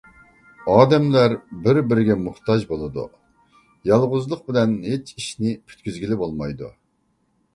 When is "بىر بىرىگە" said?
1.65-2.15